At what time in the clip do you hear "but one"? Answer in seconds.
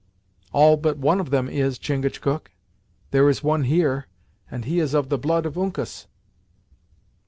0.77-1.19